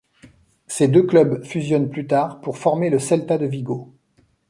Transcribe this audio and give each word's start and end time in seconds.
Ces 0.65 0.87
deux 0.87 1.03
clubs 1.03 1.43
fusionnent 1.45 1.91
plus 1.91 2.07
tard 2.07 2.41
pour 2.41 2.57
former 2.57 2.89
le 2.89 2.97
Celta 2.97 3.37
de 3.37 3.45
Vigo. 3.45 3.93